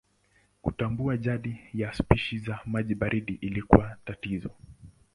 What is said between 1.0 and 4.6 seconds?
jadi ya spishi za maji baridi ilikuwa tatizo.